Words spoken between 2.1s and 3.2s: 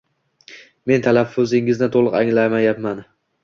anglamayapman.